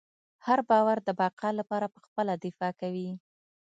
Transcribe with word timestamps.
هر 0.45 0.59
باور 0.69 0.97
د 1.03 1.09
بقا 1.19 1.49
لپاره 1.59 1.91
پخپله 1.95 2.33
دفاع 2.45 2.71
کوي. 2.81 3.09